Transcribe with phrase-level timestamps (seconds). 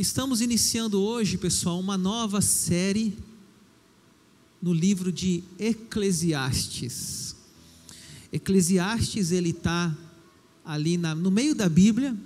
[0.00, 3.18] Estamos iniciando hoje, pessoal, uma nova série
[4.62, 7.36] no livro de Eclesiastes.
[8.32, 9.94] Eclesiastes ele está
[10.64, 12.16] ali na, no meio da Bíblia,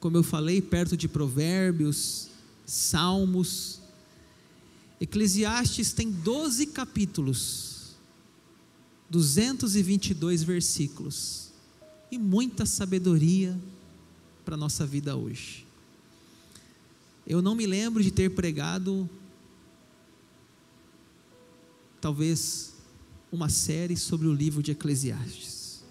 [0.00, 2.28] como eu falei, perto de Provérbios,
[2.66, 3.80] Salmos.
[5.00, 7.94] Eclesiastes tem 12 capítulos,
[9.08, 11.52] 222 versículos
[12.10, 13.56] e muita sabedoria
[14.44, 15.65] para a nossa vida hoje.
[17.26, 19.08] Eu não me lembro de ter pregado,
[22.00, 22.74] talvez,
[23.32, 25.82] uma série sobre o livro de Eclesiastes.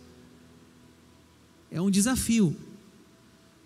[1.70, 2.56] É um desafio,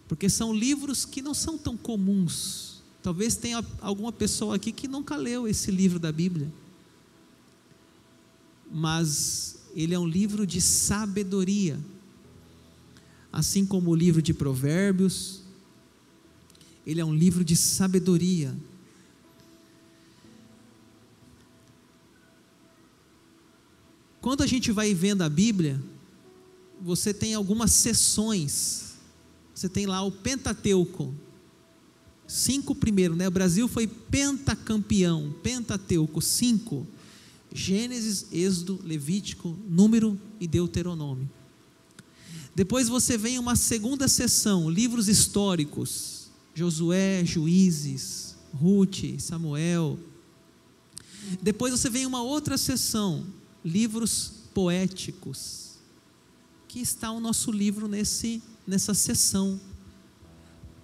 [0.08, 2.82] porque são livros que não são tão comuns.
[3.04, 6.52] Talvez tenha alguma pessoa aqui que nunca leu esse livro da Bíblia,
[8.72, 11.80] mas ele é um livro de sabedoria
[13.31, 15.42] assim como o livro de Provérbios,
[16.86, 18.56] ele é um livro de sabedoria.
[24.22, 25.81] Quando a gente vai vendo a Bíblia,
[26.81, 28.95] você tem algumas sessões.
[29.53, 31.14] Você tem lá o Pentateuco.
[32.28, 33.28] Cinco primeiro, né?
[33.28, 36.86] O Brasil foi pentacampeão, Pentateuco, cinco.
[37.52, 41.30] Gênesis, Êxodo, Levítico, Número e Deuteronômio.
[42.53, 46.19] Depois você vem uma segunda sessão, livros históricos,
[46.53, 50.00] Josué, Juízes, Ruth, Samuel.
[51.41, 53.25] Depois você vem uma outra sessão,
[53.64, 55.78] livros poéticos,
[56.67, 59.59] que está o nosso livro nesse nessa sessão.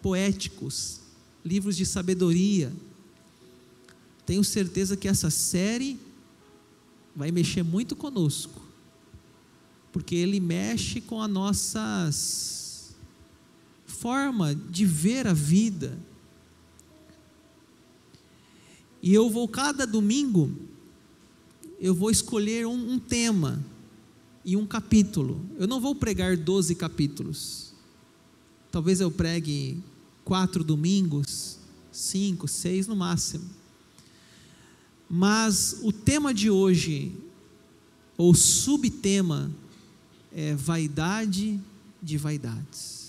[0.02, 1.02] Poéticos,
[1.44, 2.72] livros de sabedoria.
[4.26, 6.00] Tenho certeza que essa série
[7.16, 8.66] vai mexer muito conosco
[9.96, 12.10] porque ele mexe com a nossa
[14.06, 15.98] forma de ver a vida.
[19.02, 20.56] E eu vou cada domingo,
[21.80, 23.66] eu vou escolher um, um tema
[24.44, 25.44] e um capítulo.
[25.58, 27.74] Eu não vou pregar 12 capítulos.
[28.70, 29.84] Talvez eu pregue
[30.24, 31.58] quatro domingos,
[31.92, 33.50] cinco, seis no máximo.
[35.10, 37.12] Mas o tema de hoje,
[38.16, 39.52] ou subtema,
[40.32, 41.60] é vaidade
[42.04, 43.05] de vaidades.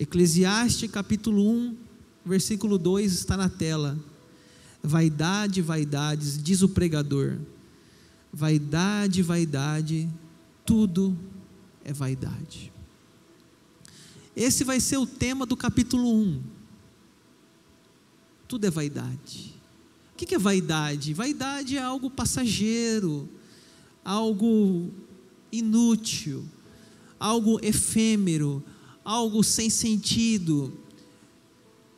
[0.00, 1.76] Eclesiastes capítulo 1,
[2.24, 3.98] versículo 2 está na tela.
[4.82, 7.36] Vaidade, vaidades, diz o pregador.
[8.32, 10.08] Vaidade, vaidade,
[10.64, 11.14] tudo
[11.84, 12.72] é vaidade.
[14.34, 16.42] Esse vai ser o tema do capítulo 1.
[18.48, 19.54] Tudo é vaidade.
[20.14, 21.12] O que é vaidade?
[21.12, 23.28] Vaidade é algo passageiro,
[24.02, 24.90] algo
[25.52, 26.42] inútil,
[27.18, 28.64] algo efêmero,
[29.04, 30.72] algo sem sentido,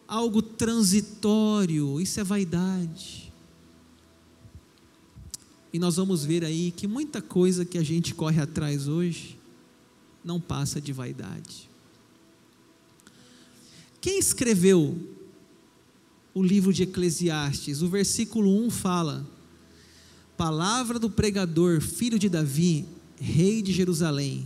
[0.06, 3.32] algo transitório, isso é vaidade.
[5.72, 9.38] E nós vamos ver aí que muita coisa que a gente corre atrás hoje
[10.22, 11.68] não passa de vaidade.
[14.00, 14.98] Quem escreveu
[16.34, 17.80] o livro de Eclesiastes?
[17.80, 19.26] O versículo 1 fala:
[20.36, 22.84] Palavra do pregador, filho de Davi,
[23.18, 24.44] rei de Jerusalém.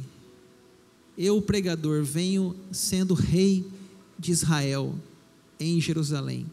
[1.16, 3.65] Eu, pregador, venho sendo rei
[4.19, 4.94] de Israel
[5.59, 6.47] em Jerusalém.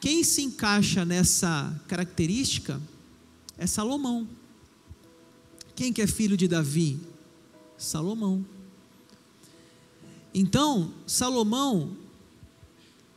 [0.00, 2.80] Quem se encaixa nessa característica
[3.56, 4.28] é Salomão.
[5.74, 6.98] Quem que é filho de Davi?
[7.76, 8.44] Salomão.
[10.34, 11.96] Então, Salomão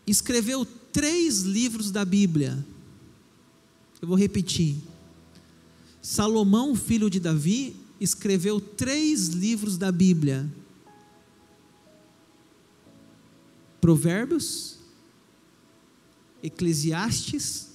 [0.05, 2.65] escreveu três livros da Bíblia.
[4.01, 4.77] Eu vou repetir:
[6.01, 10.51] Salomão, filho de Davi, escreveu três livros da Bíblia:
[13.79, 14.79] Provérbios,
[16.41, 17.69] Eclesiastes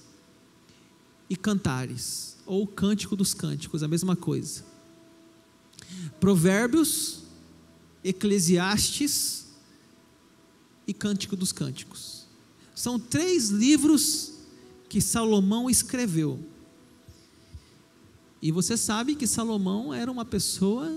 [1.29, 4.65] e Cantares, ou Cântico dos Cânticos, a mesma coisa.
[6.19, 7.23] Provérbios,
[8.03, 9.45] Eclesiastes
[10.85, 12.25] e Cântico dos Cânticos.
[12.75, 14.33] São três livros
[14.89, 16.39] que Salomão escreveu.
[18.41, 20.91] E você sabe que Salomão era uma pessoa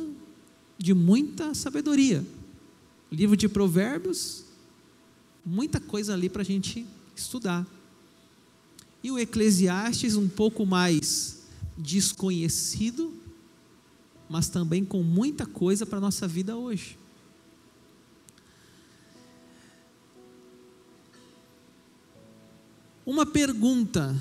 [0.77, 2.25] de muita sabedoria.
[3.11, 4.45] Livro de Provérbios,
[5.45, 7.67] muita coisa ali para a gente estudar.
[9.03, 11.41] E o Eclesiastes, um pouco mais
[11.77, 13.15] desconhecido,
[14.29, 16.99] mas também com muita coisa para a nossa vida hoje.
[23.05, 24.15] Uma pergunta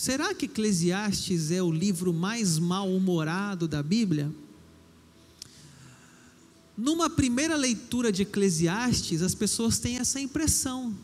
[0.00, 4.32] Será que Eclesiastes é o livro mais mal-humorado da Bíblia?
[6.74, 10.96] numa primeira leitura de Eclesiastes, as pessoas têm essa impressão.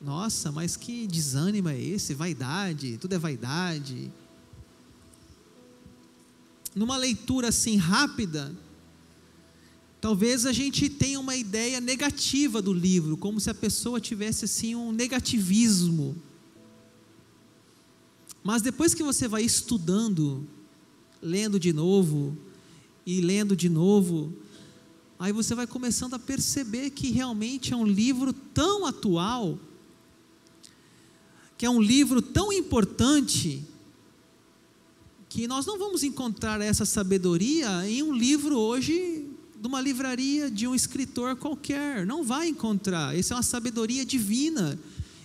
[0.00, 2.14] Nossa, mas que desânimo é esse?
[2.14, 4.10] Vaidade, tudo é vaidade.
[6.74, 8.56] Numa leitura assim rápida,
[10.00, 14.74] talvez a gente tenha uma ideia negativa do livro, como se a pessoa tivesse assim
[14.74, 16.16] um negativismo.
[18.42, 20.46] Mas depois que você vai estudando,
[21.22, 22.36] lendo de novo
[23.04, 24.32] e lendo de novo,
[25.18, 29.58] aí você vai começando a perceber que realmente é um livro tão atual,
[31.58, 33.62] que é um livro tão importante,
[35.28, 39.28] que nós não vamos encontrar essa sabedoria em um livro hoje
[39.60, 43.16] de uma livraria de um escritor qualquer, não vai encontrar.
[43.16, 44.78] Essa é uma sabedoria divina.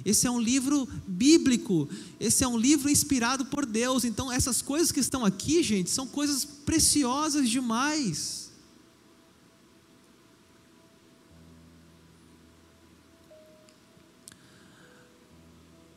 [0.06, 4.06] Esse é um livro bíblico, esse é um livro inspirado por Deus.
[4.06, 8.52] Então, essas coisas que estão aqui, gente, são coisas preciosas demais.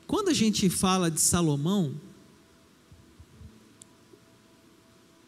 [0.07, 1.95] Quando a gente fala de Salomão,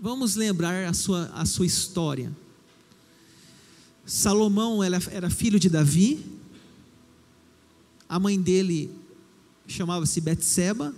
[0.00, 2.34] vamos lembrar a sua, a sua história.
[4.06, 6.39] Salomão era filho de Davi,
[8.10, 8.90] a mãe dele
[9.68, 10.92] chamava-se Betseba,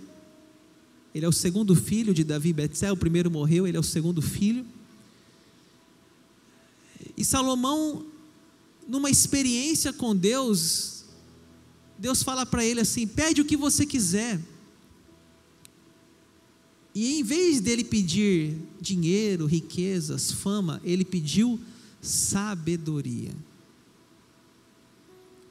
[1.13, 3.83] ele é o segundo filho de Davi e Betseba, o primeiro morreu, ele é o
[3.83, 4.65] segundo filho.
[7.15, 8.03] E Salomão,
[8.87, 11.05] numa experiência com Deus,
[11.99, 14.41] Deus fala para ele assim: pede o que você quiser.
[16.95, 21.59] E em vez dele pedir dinheiro, riquezas, fama, ele pediu
[22.01, 23.31] sabedoria.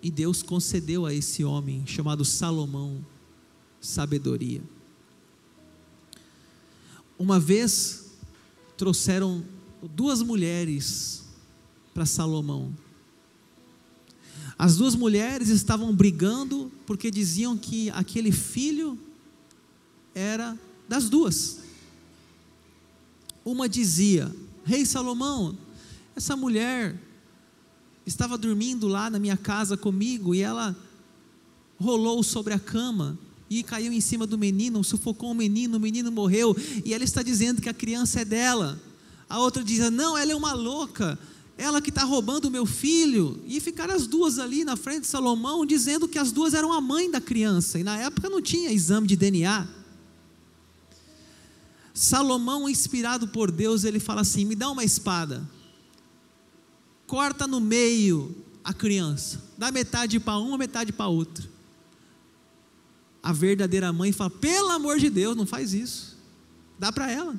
[0.03, 3.05] E Deus concedeu a esse homem chamado Salomão
[3.81, 4.63] sabedoria.
[7.19, 8.11] Uma vez
[8.77, 9.45] trouxeram
[9.95, 11.23] duas mulheres
[11.95, 12.77] para Salomão.
[14.59, 18.99] As duas mulheres estavam brigando porque diziam que aquele filho
[20.15, 20.59] era
[20.89, 21.61] das duas.
[23.45, 24.35] Uma dizia:
[24.65, 25.57] Rei Salomão,
[26.15, 26.97] essa mulher
[28.07, 30.77] estava dormindo lá na minha casa comigo e ela
[31.79, 33.19] rolou sobre a cama
[33.51, 37.23] e caiu em cima do menino, sufocou o menino, o menino morreu e ela está
[37.23, 38.81] dizendo que a criança é dela.
[39.29, 41.19] A outra dizia: Não, ela é uma louca
[41.57, 43.41] ela que está roubando o meu filho.
[43.47, 46.81] E ficaram as duas ali na frente de Salomão, dizendo que as duas eram a
[46.81, 47.79] mãe da criança.
[47.79, 49.69] E na época não tinha exame de DNA.
[51.95, 55.49] Salomão, inspirado por Deus, ele fala assim: me dá uma espada,
[57.13, 61.47] corta no meio a criança, dá metade para uma, metade para outra.
[63.23, 66.17] A verdadeira mãe fala: pelo amor de Deus, não faz isso,
[66.79, 67.37] dá para ela.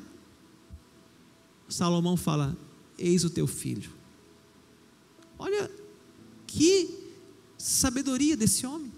[1.67, 2.55] Salomão fala:
[2.99, 3.91] eis o teu filho.
[5.39, 5.71] Olha
[6.45, 7.09] que
[7.57, 8.93] sabedoria desse homem.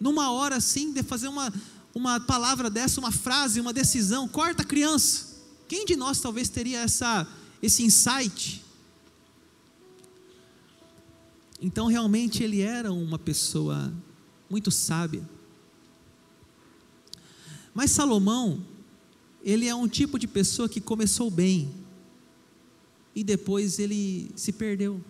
[0.00, 1.52] Numa hora assim, de fazer uma,
[1.94, 5.36] uma palavra dessa, uma frase, uma decisão, corta a criança.
[5.68, 7.28] Quem de nós talvez teria essa,
[7.60, 8.64] esse insight?
[11.60, 13.92] Então, realmente, ele era uma pessoa
[14.48, 15.28] muito sábia.
[17.74, 18.64] Mas Salomão,
[19.42, 21.70] ele é um tipo de pessoa que começou bem,
[23.14, 25.02] e depois ele se perdeu.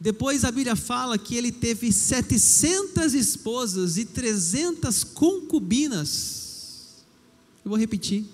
[0.00, 7.04] Depois a Bíblia fala que ele teve 700 esposas e 300 concubinas.
[7.64, 8.26] Eu vou repetir.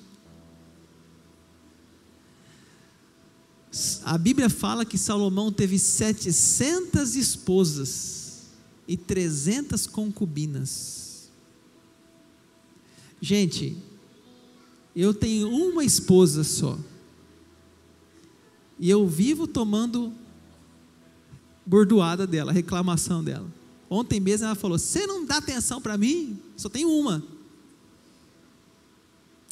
[4.05, 8.49] A Bíblia fala que Salomão teve 700 esposas
[8.87, 11.31] e 300 concubinas.
[13.21, 13.77] Gente,
[14.97, 16.77] eu tenho uma esposa só.
[18.79, 20.13] E eu vivo tomando
[21.65, 23.47] bordoada dela, reclamação dela.
[23.89, 26.41] Ontem mesmo ela falou: Você não dá atenção para mim?
[26.57, 27.23] Só tem uma.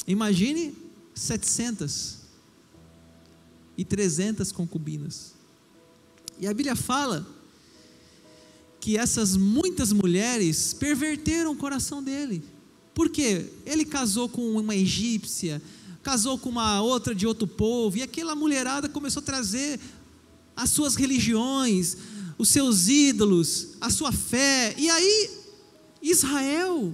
[0.05, 0.75] Imagine
[1.13, 2.18] 700
[3.79, 5.33] e 300 concubinas.
[6.37, 7.25] E a Bíblia fala
[8.81, 12.43] que essas muitas mulheres perverteram o coração dele.
[12.93, 13.45] Por quê?
[13.65, 15.61] Ele casou com uma egípcia,
[16.03, 19.79] casou com uma outra de outro povo, e aquela mulherada começou a trazer
[20.57, 21.95] as suas religiões,
[22.37, 25.29] os seus ídolos, a sua fé, e aí
[26.01, 26.93] Israel,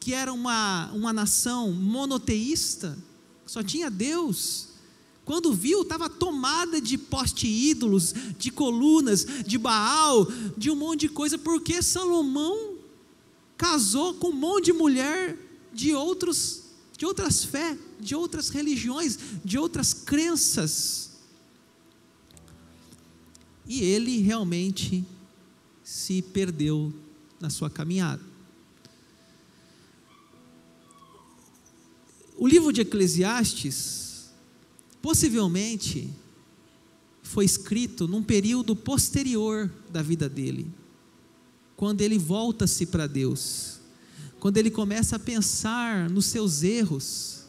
[0.00, 2.98] que era uma, uma nação monoteísta,
[3.46, 4.67] só tinha Deus,
[5.28, 11.10] quando viu, estava tomada de poste ídolos, de colunas, de Baal, de um monte de
[11.10, 12.76] coisa, porque Salomão
[13.54, 15.38] casou com um monte de mulher
[15.70, 16.62] de outros
[16.96, 17.76] de outras fé.
[18.00, 21.10] de outras religiões, de outras crenças.
[23.66, 25.04] E ele realmente
[25.84, 26.90] se perdeu
[27.38, 28.22] na sua caminhada.
[32.38, 34.07] O livro de Eclesiastes,
[35.00, 36.10] possivelmente,
[37.22, 40.66] foi escrito num período posterior da vida dele,
[41.76, 43.80] quando ele volta-se para Deus,
[44.40, 47.44] quando ele começa a pensar nos seus erros.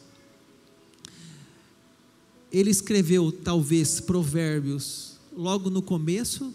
[2.51, 6.53] Ele escreveu, talvez, Provérbios logo no começo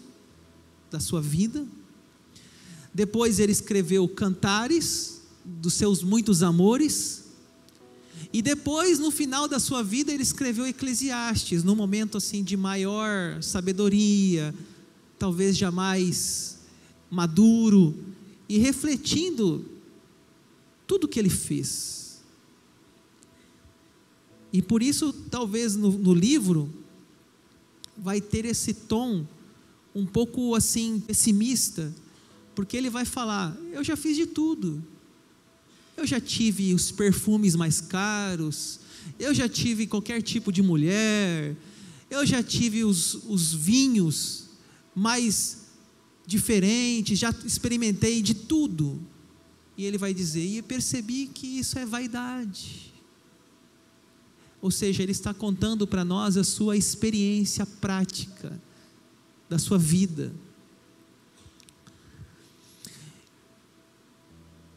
[0.91, 1.65] da sua vida.
[2.93, 7.24] Depois ele escreveu Cantares, dos seus muitos amores.
[8.31, 13.41] E depois, no final da sua vida, ele escreveu Eclesiastes, num momento assim de maior
[13.41, 14.53] sabedoria,
[15.17, 16.59] talvez jamais
[17.09, 17.95] maduro,
[18.49, 19.65] e refletindo
[20.85, 22.21] tudo que ele fez.
[24.51, 26.69] E por isso, talvez no, no livro,
[27.97, 29.25] vai ter esse tom
[29.93, 31.93] um pouco assim pessimista,
[32.53, 34.83] porque ele vai falar: Eu já fiz de tudo
[35.97, 38.79] eu já tive os perfumes mais caros,
[39.19, 41.55] eu já tive qualquer tipo de mulher,
[42.09, 44.45] eu já tive os, os vinhos
[44.93, 45.65] mais
[46.25, 48.99] diferentes, já experimentei de tudo.
[49.77, 52.93] E ele vai dizer: e percebi que isso é vaidade.
[54.61, 58.59] Ou seja, ele está contando para nós a sua experiência prática
[59.47, 60.33] da sua vida.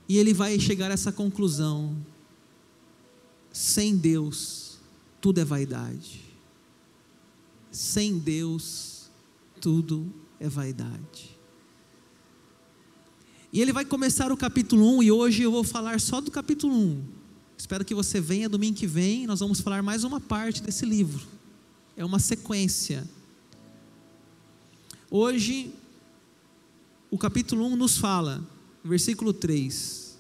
[0.09, 1.95] E ele vai chegar a essa conclusão:
[3.53, 4.79] sem Deus,
[5.21, 6.23] tudo é vaidade.
[7.71, 9.11] Sem Deus,
[9.61, 10.11] tudo
[10.41, 11.37] é vaidade.
[13.53, 16.75] E ele vai começar o capítulo 1 e hoje eu vou falar só do capítulo
[16.75, 17.05] 1.
[17.57, 21.27] Espero que você venha domingo que vem, nós vamos falar mais uma parte desse livro.
[21.97, 23.09] É uma sequência.
[25.11, 25.73] Hoje,
[27.11, 28.47] o capítulo 1 nos fala
[28.85, 30.19] versículo 3.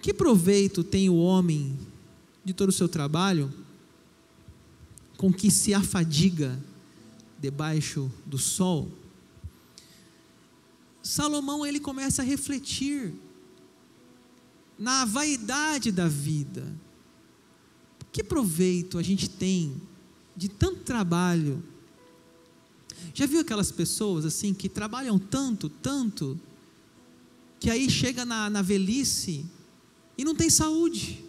[0.00, 1.78] Que proveito tem o homem
[2.44, 3.52] de todo o seu trabalho
[5.16, 6.58] com que se afadiga
[7.38, 8.90] debaixo do sol?
[11.02, 13.12] Salomão ele começa a refletir
[14.78, 16.66] na vaidade da vida.
[18.10, 19.80] Que proveito a gente tem
[20.36, 21.62] de tanto trabalho
[23.14, 26.38] já viu aquelas pessoas assim que trabalham tanto, tanto,
[27.60, 29.44] que aí chega na, na velhice
[30.16, 31.24] e não tem saúde?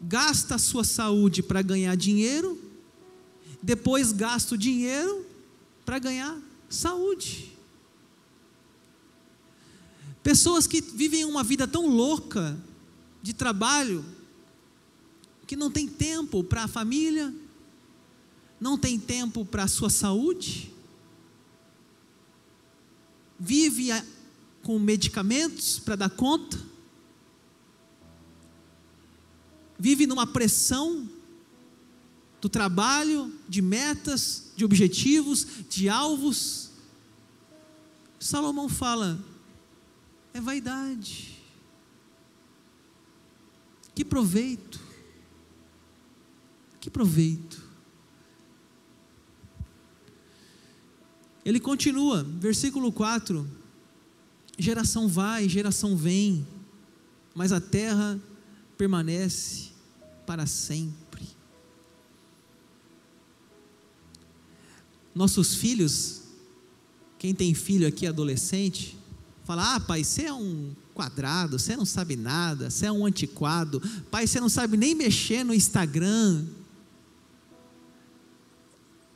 [0.00, 2.60] Gasta a sua saúde para ganhar dinheiro,
[3.62, 5.26] depois gasta o dinheiro
[5.84, 6.36] para ganhar
[6.68, 7.52] saúde.
[10.22, 12.58] Pessoas que vivem uma vida tão louca
[13.22, 14.04] de trabalho,
[15.46, 17.32] que não tem tempo para a família,
[18.60, 20.72] não tem tempo para a sua saúde,
[23.38, 23.90] vive
[24.62, 26.58] com medicamentos para dar conta,
[29.78, 31.08] vive numa pressão
[32.40, 36.70] do trabalho, de metas, de objetivos, de alvos.
[38.18, 39.18] Salomão fala:
[40.32, 41.36] é vaidade.
[43.94, 44.78] Que proveito,
[46.80, 47.65] que proveito.
[51.46, 53.48] Ele continua, versículo 4:
[54.58, 56.44] geração vai, geração vem,
[57.32, 58.20] mas a terra
[58.76, 59.68] permanece
[60.26, 61.24] para sempre.
[65.14, 66.22] Nossos filhos,
[67.16, 68.98] quem tem filho aqui adolescente,
[69.44, 73.80] fala: Ah, pai, você é um quadrado, você não sabe nada, você é um antiquado,
[74.10, 76.44] pai, você não sabe nem mexer no Instagram.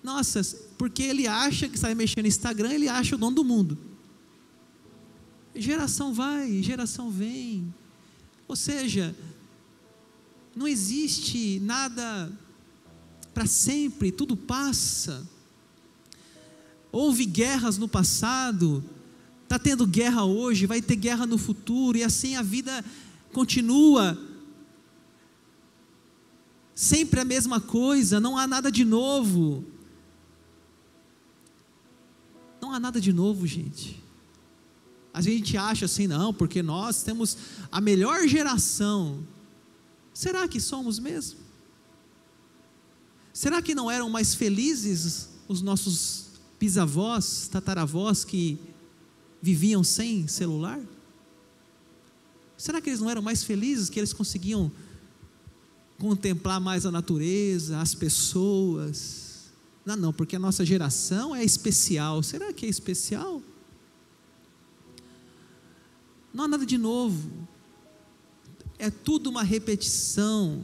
[0.03, 0.43] Nossa,
[0.79, 3.79] porque ele acha que sai mexendo no Instagram, ele acha o dono do mundo.
[5.55, 7.73] Geração vai, geração vem.
[8.49, 9.15] Ou seja,
[10.57, 12.33] não existe nada
[13.35, 15.27] para sempre, tudo passa.
[16.91, 18.83] Houve guerras no passado,
[19.45, 22.85] está tendo guerra hoje, vai ter guerra no futuro, e assim a vida
[23.33, 24.19] continua.
[26.75, 29.65] Sempre a mesma coisa, não há nada de novo.
[32.71, 34.01] Não há nada de novo, gente.
[35.13, 37.37] A gente acha assim, não, porque nós temos
[37.69, 39.27] a melhor geração.
[40.15, 41.41] Será que somos mesmo?
[43.33, 46.27] Será que não eram mais felizes os nossos
[46.61, 48.57] bisavós, tataravós que
[49.43, 50.81] viviam sem celular?
[52.57, 54.71] Será que eles não eram mais felizes, que eles conseguiam
[55.99, 59.30] contemplar mais a natureza, as pessoas?
[59.85, 62.23] Não, não, porque a nossa geração é especial.
[62.23, 63.43] Será que é especial?
[66.33, 67.31] Não há nada de novo.
[68.79, 70.63] É tudo uma repetição.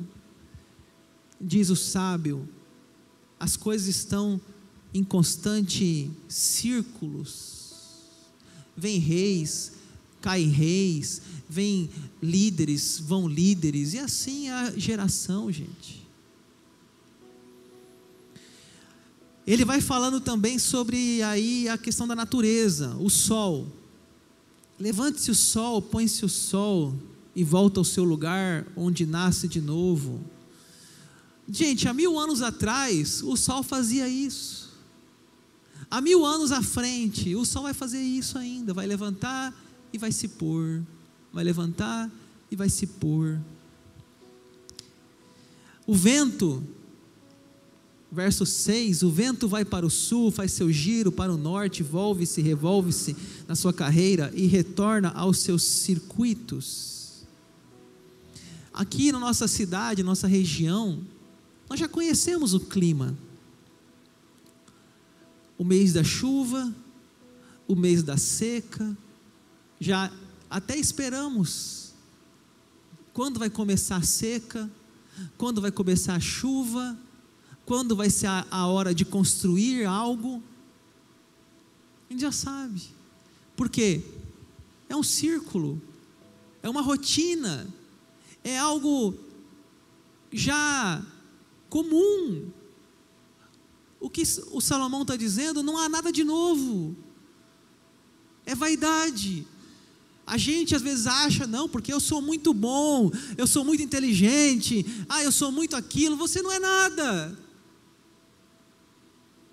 [1.41, 2.49] Diz o sábio.
[3.39, 4.41] As coisas estão
[4.93, 7.57] em constante círculos.
[8.77, 9.73] Vem reis,
[10.21, 11.91] caem reis, vem
[12.23, 16.06] líderes, vão líderes, e assim é a geração, gente.
[19.47, 23.67] Ele vai falando também sobre aí a questão da natureza, o sol.
[24.79, 26.95] Levante-se o sol, põe-se o sol
[27.35, 30.21] e volta ao seu lugar onde nasce de novo.
[31.49, 34.75] Gente, há mil anos atrás, o sol fazia isso.
[35.89, 39.55] Há mil anos à frente, o sol vai fazer isso ainda, vai levantar
[39.93, 40.83] e vai se pôr,
[41.33, 42.11] vai levantar
[42.51, 43.41] e vai se pôr.
[45.87, 46.65] O vento,
[48.17, 52.41] verso 6: o vento vai para o sul, faz seu giro para o norte, volve-se,
[52.41, 53.15] revolve-se
[53.47, 57.27] na sua carreira e retorna aos seus circuitos.
[58.73, 61.05] Aqui na nossa cidade, nossa região,
[61.69, 63.15] nós já conhecemos o clima.
[65.59, 66.75] O mês da chuva,
[67.69, 68.97] o mês da seca,
[69.79, 70.11] já
[70.49, 71.93] até esperamos
[73.13, 74.71] quando vai começar a seca,
[75.37, 76.97] quando vai começar a chuva,
[77.67, 80.43] quando vai ser a, a hora de construir algo.
[82.09, 82.81] A gente já sabe.
[83.57, 84.03] Por quê?
[84.89, 85.83] É um círculo,
[86.63, 87.67] é uma rotina,
[88.45, 89.15] é algo
[90.33, 91.05] já
[91.69, 92.49] comum.
[93.99, 96.95] O que o Salomão está dizendo não há nada de novo,
[98.45, 99.45] é vaidade.
[100.25, 104.87] A gente às vezes acha, não, porque eu sou muito bom, eu sou muito inteligente,
[105.09, 107.46] ah, eu sou muito aquilo, você não é nada.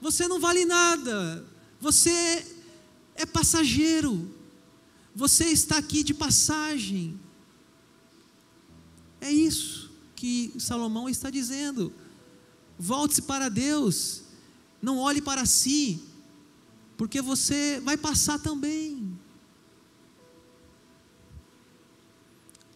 [0.03, 1.43] Você não vale nada.
[1.81, 2.45] Você
[3.15, 4.29] é passageiro.
[5.15, 7.19] Você está aqui de passagem.
[9.19, 11.91] É isso que Salomão está dizendo.
[12.77, 14.21] Volte-se para Deus.
[14.81, 16.03] Não olhe para si,
[16.97, 19.17] porque você vai passar também.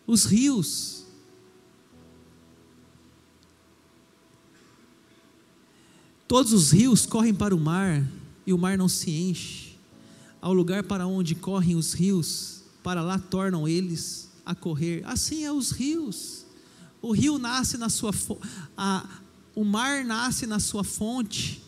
[0.07, 1.03] os rios.
[6.27, 8.05] Todos os rios correm para o mar
[8.45, 9.77] e o mar não se enche.
[10.41, 15.01] Ao lugar para onde correm os rios, para lá tornam eles a correr.
[15.05, 16.45] Assim é os rios.
[17.01, 18.11] O rio nasce na sua
[18.77, 19.07] a,
[19.55, 21.61] o mar nasce na sua fonte.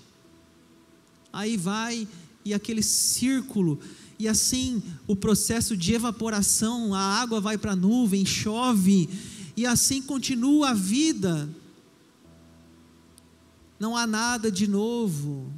[1.32, 2.08] Aí vai
[2.44, 3.80] e aquele círculo
[4.20, 9.10] e assim o processo de evaporação, a água vai para a nuvem, chove,
[9.56, 11.50] e assim continua a vida.
[13.80, 15.52] Não há nada de novo.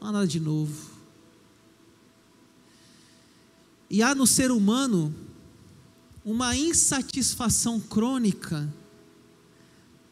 [0.00, 0.90] Não há nada de novo.
[3.90, 5.14] E há no ser humano
[6.24, 8.72] uma insatisfação crônica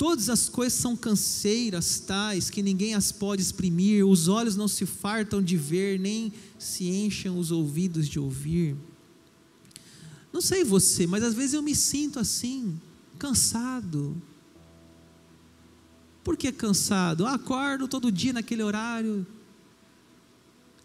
[0.00, 4.86] Todas as coisas são canseiras tais que ninguém as pode exprimir, os olhos não se
[4.86, 8.74] fartam de ver, nem se enchem os ouvidos de ouvir.
[10.32, 12.80] Não sei você, mas às vezes eu me sinto assim,
[13.20, 14.20] cansado.
[16.24, 17.22] Por que cansado?
[17.22, 19.24] Eu acordo todo dia naquele horário.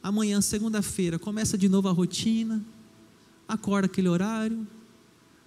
[0.04, 2.63] Amanhã, segunda-feira, começa de novo a rotina.
[3.48, 4.67] Acorda aquele horário.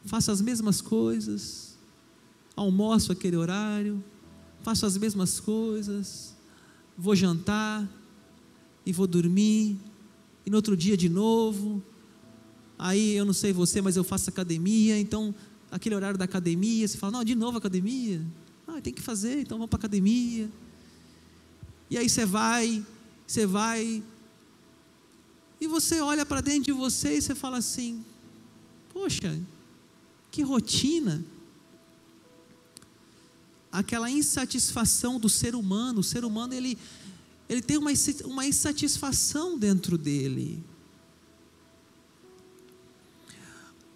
[0.04, 1.68] Faço as mesmas coisas
[2.58, 4.02] almoço aquele horário,
[4.62, 6.34] faço as mesmas coisas,
[6.96, 7.88] vou jantar
[8.84, 9.78] e vou dormir,
[10.44, 11.82] e no outro dia de novo.
[12.78, 15.34] Aí eu não sei você, mas eu faço academia, então
[15.70, 18.24] aquele horário da academia, você fala, não, de novo academia.
[18.66, 20.50] Ah, tem que fazer, então vamos para academia.
[21.90, 22.84] E aí você vai,
[23.26, 24.02] você vai,
[25.60, 28.04] e você olha para dentro de você e você fala assim:
[28.92, 29.38] Poxa,
[30.30, 31.24] que rotina
[33.72, 36.00] aquela insatisfação do ser humano.
[36.00, 36.78] O ser humano ele,
[37.48, 37.90] ele tem uma,
[38.24, 40.62] uma insatisfação dentro dele.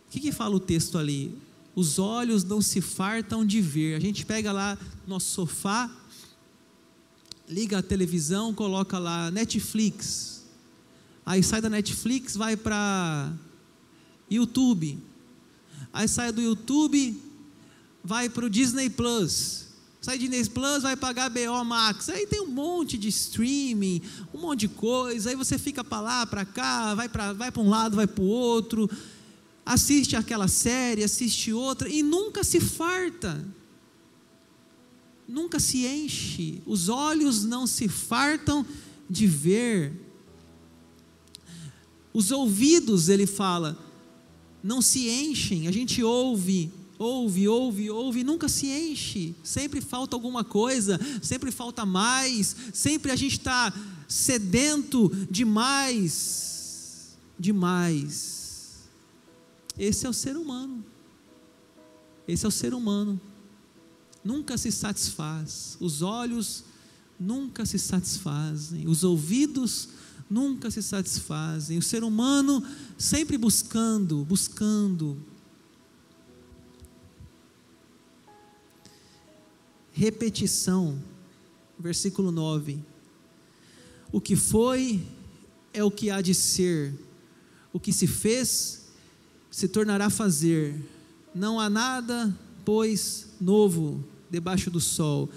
[0.08, 1.36] O que, que fala o texto ali?
[1.74, 3.96] Os olhos não se fartam de ver.
[3.96, 5.90] A gente pega lá nosso sofá,
[7.48, 10.44] liga a televisão, coloca lá Netflix.
[11.24, 13.32] Aí sai da Netflix, vai para
[14.30, 14.98] YouTube.
[15.92, 17.20] Aí sai do YouTube,
[18.04, 19.66] vai para o Disney Plus.
[20.00, 22.08] Sai de Disney Plus, vai pagar BO Max.
[22.08, 24.02] Aí tem um monte de streaming,
[24.34, 25.30] um monte de coisa.
[25.30, 28.26] Aí você fica para lá, para cá, vai para vai um lado, vai para o
[28.26, 28.90] outro.
[29.64, 33.44] Assiste aquela série, assiste outra e nunca se farta.
[35.26, 36.62] Nunca se enche.
[36.66, 38.66] Os olhos não se fartam
[39.08, 39.92] de ver.
[42.12, 43.78] Os ouvidos, ele fala,
[44.62, 45.68] não se enchem.
[45.68, 46.70] A gente ouve
[47.02, 49.34] ouve, ouve, ouve, nunca se enche.
[49.42, 53.72] Sempre falta alguma coisa, sempre falta mais, sempre a gente está
[54.08, 58.41] sedento demais, demais.
[59.78, 60.84] Esse é o ser humano.
[62.26, 63.20] Esse é o ser humano.
[64.24, 65.76] Nunca se satisfaz.
[65.80, 66.64] Os olhos
[67.18, 68.86] nunca se satisfazem.
[68.86, 69.88] Os ouvidos
[70.28, 71.78] nunca se satisfazem.
[71.78, 72.64] O ser humano
[72.96, 75.18] sempre buscando, buscando,
[79.92, 81.02] repetição.
[81.78, 82.82] Versículo 9.
[84.12, 85.04] O que foi
[85.72, 86.94] é o que há de ser,
[87.72, 88.81] o que se fez
[89.52, 90.74] se tornará fazer.
[91.32, 95.30] Não há nada, pois, novo debaixo do sol.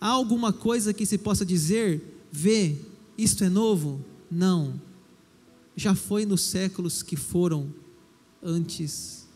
[0.00, 2.76] Há alguma coisa que se possa dizer, vê,
[3.18, 4.00] isto é novo?
[4.30, 4.80] Não.
[5.74, 7.74] Já foi nos séculos que foram
[8.40, 9.26] antes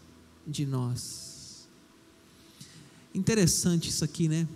[0.46, 1.66] de nós.
[3.12, 4.46] Interessante isso aqui, né?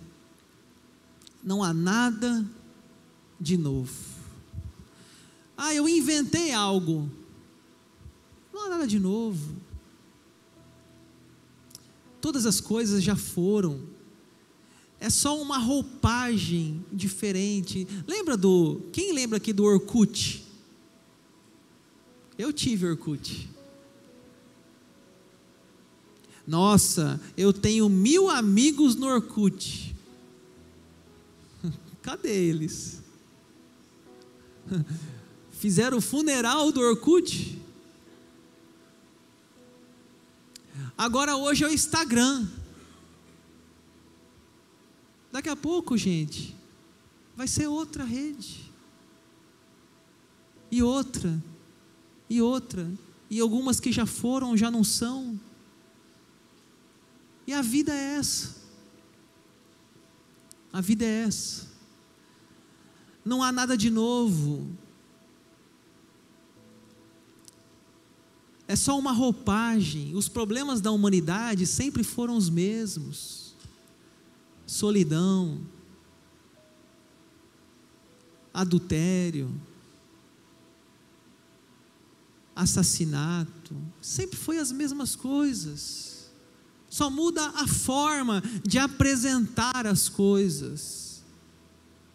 [1.43, 2.45] não há nada
[3.39, 3.93] de novo.
[5.57, 7.09] Ah, eu inventei algo.
[8.53, 9.55] Não há nada de novo.
[12.21, 13.81] Todas as coisas já foram.
[14.99, 17.87] É só uma roupagem diferente.
[18.07, 18.81] Lembra do.
[18.93, 20.45] Quem lembra aqui do Orkut?
[22.37, 23.49] Eu tive Orkut.
[26.45, 29.95] Nossa, eu tenho mil amigos no Orkut.
[32.01, 33.01] Cadê eles?
[35.51, 37.60] Fizeram o funeral do Orkut?
[40.97, 42.47] Agora hoje é o Instagram.
[45.31, 46.55] Daqui a pouco, gente,
[47.35, 48.71] vai ser outra rede.
[50.69, 51.41] E outra.
[52.29, 52.89] E outra.
[53.29, 55.39] E algumas que já foram, já não são.
[57.47, 58.55] E a vida é essa.
[60.71, 61.71] A vida é essa
[63.23, 64.67] não há nada de novo.
[68.71, 70.15] É só uma roupagem.
[70.15, 73.53] Os problemas da humanidade sempre foram os mesmos:
[74.65, 75.59] solidão,
[78.53, 79.53] adultério,
[82.55, 83.75] assassinato.
[84.01, 86.31] Sempre foi as mesmas coisas.
[86.89, 91.11] Só muda a forma de apresentar as coisas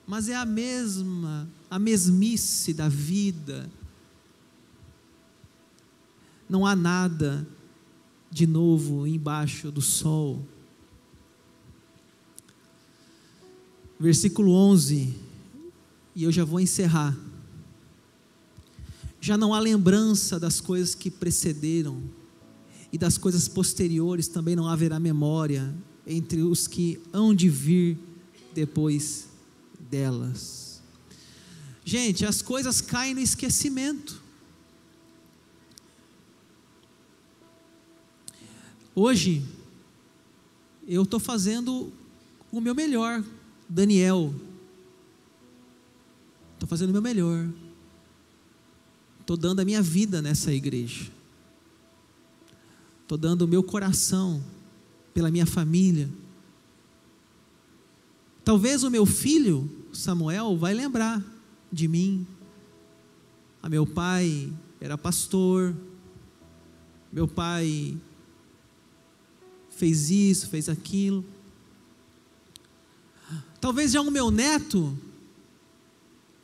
[0.07, 3.69] mas é a mesma, a mesmice da vida.
[6.49, 7.47] Não há nada
[8.31, 10.45] de novo embaixo do sol.
[13.99, 15.15] Versículo 11,
[16.15, 17.17] e eu já vou encerrar.
[19.21, 22.03] Já não há lembrança das coisas que precederam,
[22.93, 25.75] e das coisas posteriores também não haverá memória
[26.07, 27.99] entre os que hão de vir
[28.55, 29.29] depois
[29.91, 30.81] delas.
[31.85, 34.23] Gente, as coisas caem no esquecimento.
[38.97, 39.45] Hoje,
[40.89, 41.93] eu estou fazendo
[42.51, 43.23] o meu melhor,
[43.69, 44.35] Daniel.
[46.55, 47.49] Estou fazendo o meu melhor.
[49.21, 51.13] Estou dando a minha vida nessa igreja.
[53.03, 54.43] Estou dando o meu coração
[55.15, 56.11] pela minha família
[58.47, 61.21] Talvez o meu filho, Samuel, vai lembrar
[61.73, 62.25] de mim.
[63.61, 65.75] A ah, meu pai era pastor,
[67.13, 67.97] meu pai
[69.77, 71.25] fez isso, fez aquilo.
[73.61, 74.97] Talvez já o meu neto,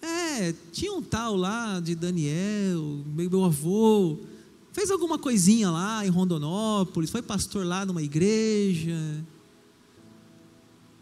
[0.00, 4.18] é, tinha um tal lá de Daniel, meu avô,
[4.72, 8.96] fez alguma coisinha lá em Rondonópolis, foi pastor lá numa igreja,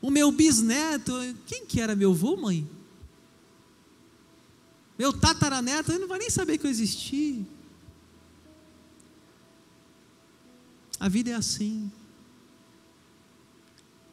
[0.01, 1.13] o meu bisneto,
[1.47, 2.69] quem que era meu avô, mãe?
[4.99, 7.45] Meu tataraneto, ele não vai nem saber que eu existi.
[10.99, 11.91] A vida é assim.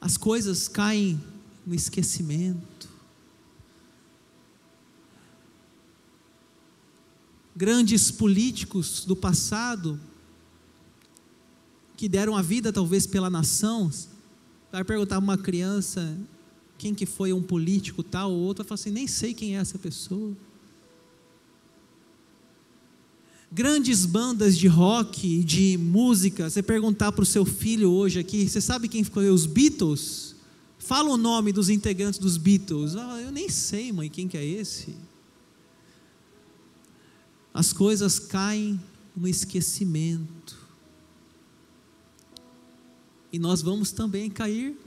[0.08, 1.22] As coisas caem
[1.66, 2.88] no esquecimento.
[7.54, 10.00] Grandes políticos do passado,
[11.98, 13.92] que deram a vida talvez pela nação,
[14.72, 16.18] Vai perguntar uma criança:
[16.78, 19.60] quem que foi um político tal ou outro, vai falar assim, nem sei quem é
[19.60, 20.34] essa pessoa.
[23.52, 28.60] Grandes bandas de rock, de música, você perguntar para o seu filho hoje aqui, você
[28.60, 30.36] sabe quem foi os Beatles?
[30.78, 32.96] Fala o nome dos integrantes dos Beatles.
[32.96, 34.96] Ah, eu nem sei, mãe, quem que é esse?
[37.54, 38.80] As coisas caem
[39.16, 40.58] no esquecimento.
[43.32, 44.78] E nós vamos também cair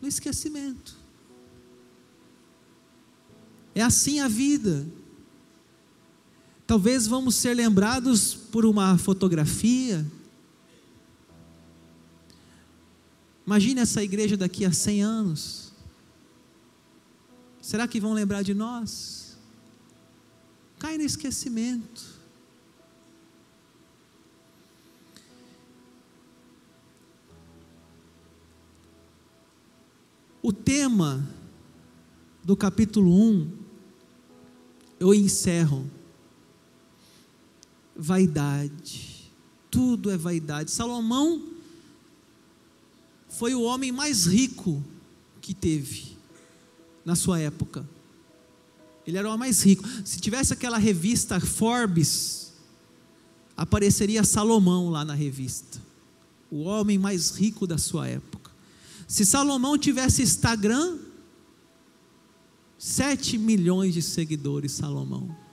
[0.00, 0.96] no esquecimento.
[3.74, 4.86] É assim a vida.
[6.66, 10.04] Talvez vamos ser lembrados por uma fotografia.
[13.46, 15.72] Imagine essa igreja daqui a 100 anos.
[17.60, 19.36] Será que vão lembrar de nós?
[20.78, 22.14] Cai no esquecimento.
[30.42, 31.26] O tema
[32.42, 33.50] do capítulo 1,
[35.00, 35.90] eu encerro.
[37.96, 39.32] Vaidade.
[39.70, 40.70] Tudo é vaidade.
[40.70, 41.42] Salomão
[43.28, 44.82] foi o homem mais rico
[45.40, 46.16] que teve
[47.04, 47.88] na sua época.
[49.06, 49.84] Ele era o mais rico.
[50.04, 52.52] Se tivesse aquela revista Forbes,
[53.56, 55.82] apareceria Salomão lá na revista.
[56.50, 58.50] O homem mais rico da sua época.
[59.06, 60.98] Se Salomão tivesse Instagram,
[62.78, 65.43] 7 milhões de seguidores, Salomão.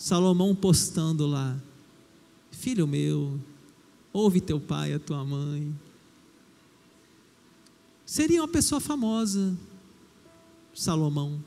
[0.00, 1.60] Salomão postando lá:
[2.50, 3.38] Filho meu,
[4.14, 5.78] ouve teu pai, a tua mãe.
[8.06, 9.54] Seria uma pessoa famosa,
[10.74, 11.44] Salomão.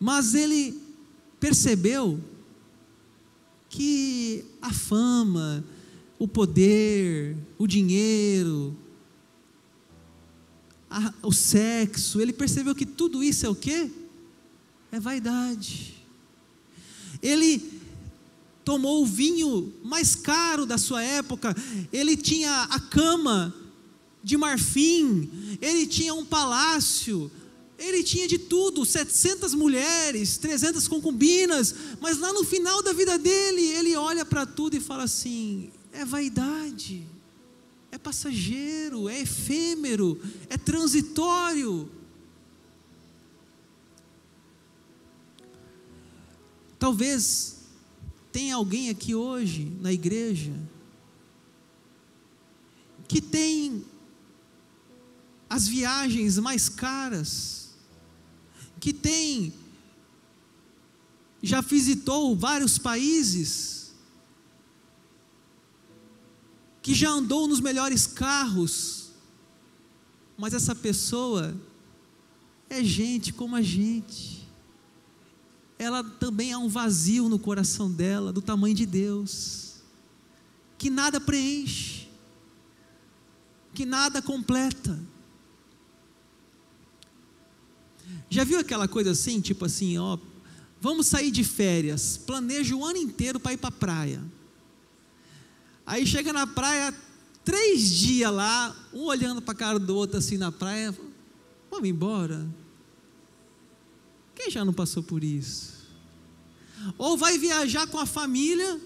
[0.00, 0.82] Mas ele
[1.38, 2.20] percebeu
[3.68, 5.64] que a fama,
[6.18, 8.76] o poder, o dinheiro,
[10.90, 13.92] a, o sexo, ele percebeu que tudo isso é o quê?
[14.94, 15.92] É vaidade.
[17.20, 17.60] Ele
[18.64, 21.52] tomou o vinho mais caro da sua época,
[21.92, 23.52] ele tinha a cama
[24.22, 27.28] de marfim, ele tinha um palácio,
[27.76, 33.62] ele tinha de tudo, 700 mulheres, 300 concubinas, mas lá no final da vida dele,
[33.62, 37.04] ele olha para tudo e fala assim: é vaidade,
[37.90, 41.90] é passageiro, é efêmero, é transitório.
[46.84, 47.60] Talvez
[48.30, 50.52] tenha alguém aqui hoje na igreja
[53.08, 53.82] que tem
[55.48, 57.70] as viagens mais caras,
[58.78, 59.54] que tem
[61.42, 63.94] já visitou vários países,
[66.82, 69.08] que já andou nos melhores carros,
[70.36, 71.58] mas essa pessoa
[72.68, 74.43] é gente como a gente.
[75.84, 79.74] Ela também há um vazio no coração dela, do tamanho de Deus,
[80.78, 82.08] que nada preenche,
[83.74, 84.98] que nada completa.
[88.30, 90.16] Já viu aquela coisa assim, tipo assim, ó,
[90.80, 94.24] vamos sair de férias, planeja o ano inteiro para ir para a praia.
[95.84, 96.94] Aí chega na praia,
[97.44, 100.96] três dias lá, um olhando para a cara do outro assim na praia,
[101.70, 102.48] vamos embora.
[104.34, 105.73] Quem já não passou por isso?
[106.98, 108.80] Ou vai viajar com a família,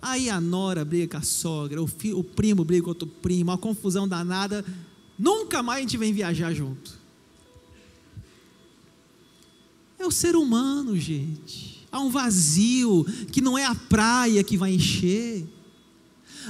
[0.00, 3.50] aí a nora briga com a sogra, o, filho, o primo briga com outro primo,
[3.50, 4.64] uma confusão danada,
[5.18, 6.98] nunca mais a gente vem viajar junto.
[9.98, 11.86] É o ser humano, gente.
[11.92, 15.46] Há um vazio que não é a praia que vai encher.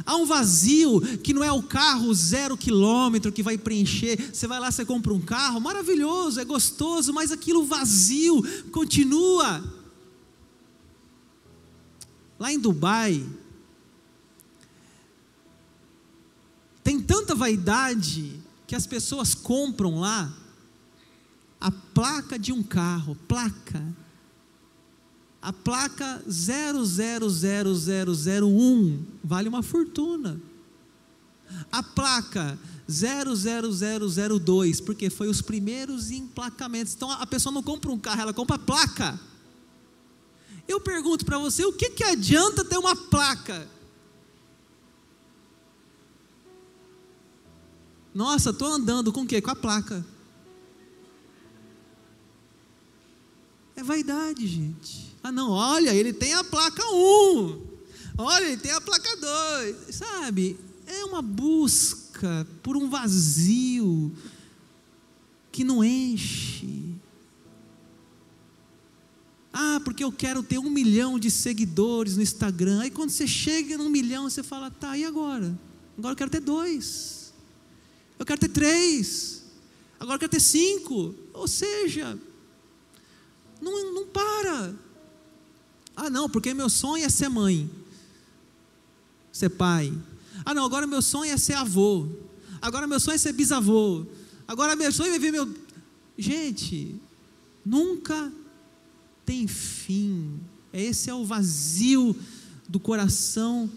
[0.07, 4.31] Há um vazio que não é o carro zero quilômetro que vai preencher.
[4.33, 9.80] Você vai lá, você compra um carro, maravilhoso, é gostoso, mas aquilo vazio continua.
[12.41, 13.25] Lá em Dubai,
[16.83, 20.33] tem tanta vaidade que as pessoas compram lá
[21.61, 23.85] a placa de um carro, placa
[25.43, 30.39] a placa 000001 vale uma fortuna.
[31.73, 36.93] A placa 00002, porque foi os primeiros emplacamentos.
[36.95, 39.19] Então a pessoa não compra um carro, ela compra a placa.
[40.67, 43.69] Eu pergunto para você, o que, que adianta ter uma placa?
[48.15, 49.41] Nossa, estou andando com o quê?
[49.41, 50.05] Com a placa.
[53.77, 55.17] É vaidade, gente.
[55.23, 57.67] Ah, não, olha, ele tem a placa 1.
[58.19, 59.95] Olha, ele tem a placa 2.
[59.95, 60.59] Sabe?
[60.87, 62.11] É uma busca.
[62.21, 64.13] busca por um vazio
[65.51, 66.90] que não enche.
[69.53, 72.81] Ah, porque eu quero ter um milhão de seguidores no Instagram.
[72.81, 75.59] Aí quando você chega num milhão, você fala, tá, e agora?
[75.99, 77.33] Agora eu quero ter dois.
[78.19, 79.43] Eu quero ter três.
[79.99, 81.15] Agora eu quero ter cinco.
[81.35, 82.19] Ou seja,
[83.61, 84.75] não, não para.
[85.97, 87.69] Ah, não, porque meu sonho é ser mãe,
[89.33, 89.93] ser pai.
[90.45, 92.09] Ah, não, agora meu sonho é ser avô.
[92.63, 94.07] Agora meu sonho é ser bisavô.
[94.47, 95.53] Agora meu sonho é ver meu.
[96.17, 96.95] Gente,
[97.65, 98.33] nunca
[99.31, 100.41] tem fim.
[100.73, 102.17] Esse é o vazio
[102.69, 103.71] do coração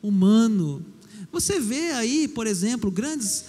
[0.00, 0.86] humano.
[1.32, 3.46] Você vê aí, por exemplo, grandes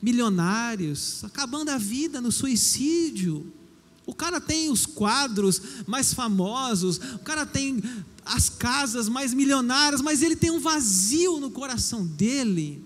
[0.00, 3.52] milionários acabando a vida no suicídio.
[4.06, 7.82] O cara tem os quadros mais famosos, o cara tem
[8.24, 12.84] as casas mais milionárias, mas ele tem um vazio no coração dele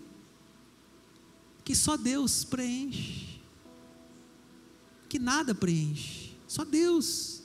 [1.63, 3.43] que só Deus preenche.
[5.07, 7.40] Que nada preenche, só Deus.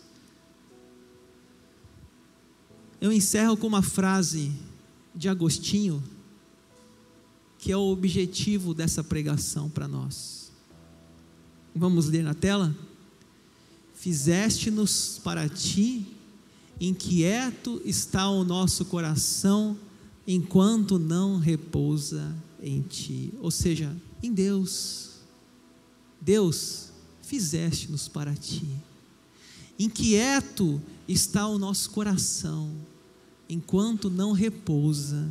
[3.05, 4.51] Eu encerro com uma frase
[5.13, 6.03] de Agostinho,
[7.59, 10.51] que é o objetivo dessa pregação para nós.
[11.75, 12.75] Vamos ler na tela?
[13.93, 16.03] Fizeste-nos para ti,
[16.81, 19.77] inquieto está o nosso coração,
[20.25, 23.31] enquanto não repousa em ti.
[23.39, 25.11] Ou seja, em Deus.
[26.19, 26.89] Deus,
[27.21, 28.67] fizeste-nos para ti.
[29.77, 32.94] Inquieto está o nosso coração
[33.49, 35.27] enquanto não repousa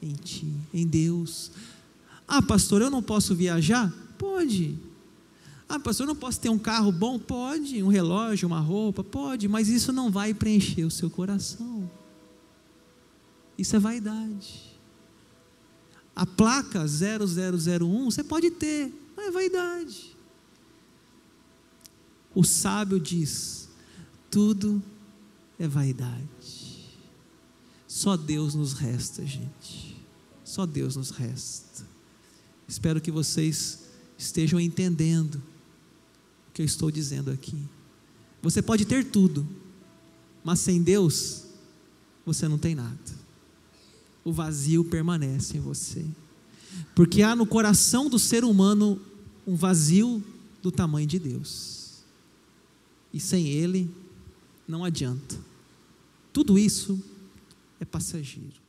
[0.00, 1.50] em Ti, em Deus.
[2.26, 3.92] Ah, pastor, eu não posso viajar?
[4.18, 4.78] Pode.
[5.68, 7.18] Ah, pastor, eu não posso ter um carro bom?
[7.18, 7.82] Pode.
[7.82, 9.02] Um relógio, uma roupa?
[9.02, 9.48] Pode.
[9.48, 11.90] Mas isso não vai preencher o seu coração.
[13.58, 14.66] Isso é vaidade.
[16.14, 20.16] A placa 0001 você pode ter, mas é vaidade.
[22.34, 23.68] O sábio diz:
[24.30, 24.82] tudo
[25.58, 26.55] é vaidade.
[27.96, 29.96] Só Deus nos resta, gente.
[30.44, 31.82] Só Deus nos resta.
[32.68, 33.84] Espero que vocês
[34.18, 37.56] estejam entendendo o que eu estou dizendo aqui.
[38.42, 39.48] Você pode ter tudo,
[40.44, 41.44] mas sem Deus,
[42.26, 43.00] você não tem nada.
[44.22, 46.04] O vazio permanece em você.
[46.94, 49.00] Porque há no coração do ser humano
[49.46, 50.22] um vazio
[50.62, 52.04] do tamanho de Deus.
[53.10, 53.90] E sem Ele,
[54.68, 55.34] não adianta.
[56.30, 57.02] Tudo isso
[57.80, 58.65] é passageiro.